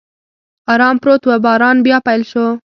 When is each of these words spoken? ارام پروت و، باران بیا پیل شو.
ارام 0.73 0.95
پروت 1.01 1.23
و، 1.27 1.31
باران 1.43 1.77
بیا 1.85 1.97
پیل 2.07 2.21
شو. 2.31 2.45